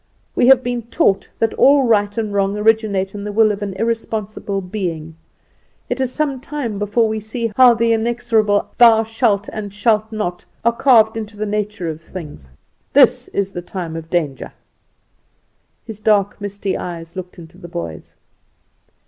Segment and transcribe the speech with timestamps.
[0.33, 3.75] We have been taught that all right and wrong originate in the will of an
[3.75, 5.15] irresponsible being.
[5.91, 10.43] It is some time before we see how the inexorable 'Thou shalt and shalt not,'
[10.65, 12.49] are carved into the nature of things.
[12.93, 14.53] This is the time of danger."
[15.85, 18.15] His dark, misty eyes looked into the boy's.